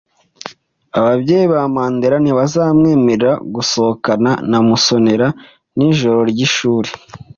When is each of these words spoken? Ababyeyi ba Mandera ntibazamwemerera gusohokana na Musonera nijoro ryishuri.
Ababyeyi 0.99 1.45
ba 1.53 1.61
Mandera 1.75 2.15
ntibazamwemerera 2.19 3.31
gusohokana 3.55 4.31
na 4.49 4.57
Musonera 4.67 5.27
nijoro 5.77 6.19
ryishuri. 6.31 6.89